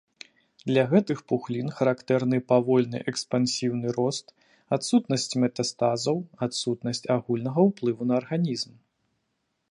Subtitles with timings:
[0.69, 4.33] Для гэтых пухлін характэрны павольны экспансіўны рост,
[4.77, 8.71] адсутнасць метастазаў, адсутнасць агульнага ўплыву на арганізм.